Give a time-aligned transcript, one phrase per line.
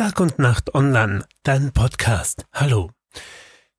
[0.00, 2.46] Tag und Nacht Online, dein Podcast.
[2.54, 2.88] Hallo.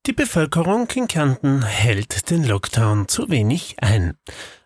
[0.06, 4.16] Die Bevölkerung in Kärnten hält den Lockdown zu wenig ein.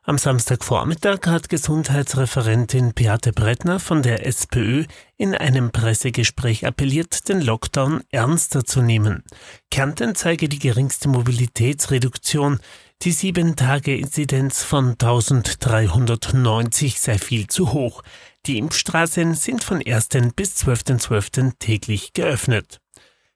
[0.02, 4.84] Am Samstagvormittag hat Gesundheitsreferentin Beate Brettner von der SPÖ
[5.16, 9.24] in einem Pressegespräch appelliert, den Lockdown ernster zu nehmen.
[9.70, 12.60] Kärnten zeige die geringste Mobilitätsreduktion.
[13.02, 18.02] Die Sieben-Tage-Inzidenz von 1390 sei viel zu hoch.
[18.46, 20.08] Die Impfstraßen sind von 1.
[20.34, 21.00] bis 12.12.
[21.00, 21.52] .12.
[21.58, 22.80] täglich geöffnet.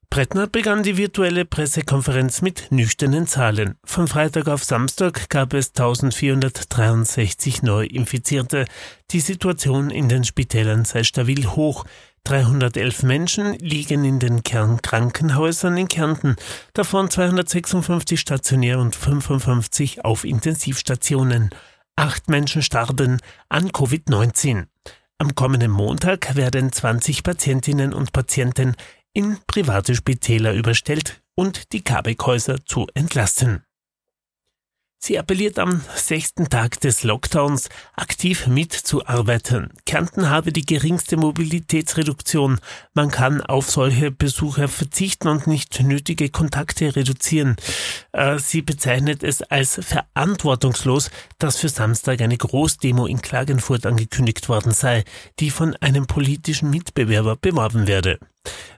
[0.09, 3.77] Brettner begann die virtuelle Pressekonferenz mit nüchternen Zahlen.
[3.85, 8.65] Von Freitag auf Samstag gab es 1463 Neuinfizierte.
[9.13, 11.85] Die Situation in den Spitälern sei stabil hoch.
[12.25, 16.37] 311 Menschen liegen in den Kernkrankenhäusern in Kärnten,
[16.75, 21.51] davon 256 stationär und 55 auf Intensivstationen.
[21.97, 24.67] Acht Menschen starben an Covid-19.
[25.19, 28.75] Am kommenden Montag werden 20 Patientinnen und Patienten
[29.13, 33.65] in private Spitäler überstellt und die Kabekhäuser zu entlasten.
[35.03, 39.71] Sie appelliert am sechsten Tag des Lockdowns aktiv mitzuarbeiten.
[39.87, 42.61] Kärnten habe die geringste Mobilitätsreduktion.
[42.93, 47.57] Man kann auf solche Besucher verzichten und nicht nötige Kontakte reduzieren.
[48.13, 54.73] Äh, sie bezeichnet es als verantwortungslos, dass für Samstag eine Großdemo in Klagenfurt angekündigt worden
[54.73, 55.05] sei,
[55.39, 58.19] die von einem politischen Mitbewerber beworben werde.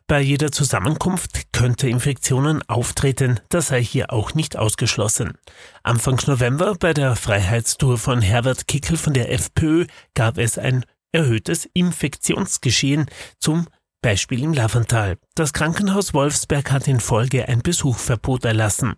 [0.06, 5.38] Bei jeder Zusammenkunft könnte Infektionen auftreten, das sei hier auch nicht ausgeschlossen.
[5.82, 11.68] Anfang November bei der Freiheitstour von Herbert Kickel von der FPÖ gab es ein erhöhtes
[11.72, 13.06] Infektionsgeschehen
[13.38, 13.68] zum
[14.02, 15.16] Beispiel im Lavantal.
[15.36, 18.96] Das Krankenhaus Wolfsberg hat in Folge ein Besuchverbot erlassen.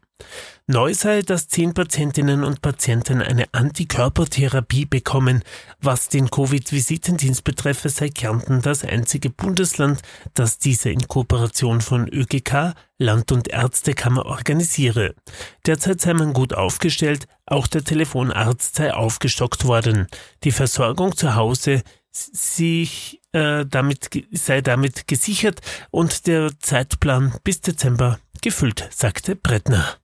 [0.67, 5.43] Neu sei, dass zehn Patientinnen und Patienten eine Antikörpertherapie bekommen.
[5.79, 10.01] Was den Covid-Visitendienst betreffe, sei Kärnten das einzige Bundesland,
[10.33, 15.15] das diese in Kooperation von ÖGK, Land- und Ärztekammer organisiere.
[15.67, 20.07] Derzeit sei man gut aufgestellt, auch der Telefonarzt sei aufgestockt worden.
[20.45, 28.19] Die Versorgung zu Hause sich äh, damit sei damit gesichert und der Zeitplan bis Dezember
[28.41, 29.97] gefüllt, sagte Brettner.